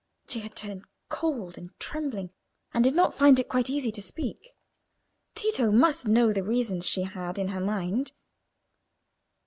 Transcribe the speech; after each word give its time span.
She 0.27 0.39
had 0.39 0.55
turned 0.55 0.85
cold 1.09 1.59
and 1.59 1.77
trembling, 1.79 2.31
and 2.73 2.83
did 2.83 2.95
not 2.95 3.13
find 3.13 3.39
it 3.39 3.47
quite 3.47 3.69
easy 3.69 3.91
to 3.91 4.01
speak. 4.01 4.53
Tito 5.35 5.71
must 5.71 6.07
know 6.07 6.33
the 6.33 6.41
reasons 6.41 6.89
she 6.89 7.03
had 7.03 7.37
in 7.37 7.49
her 7.49 7.59
mind. 7.61 8.11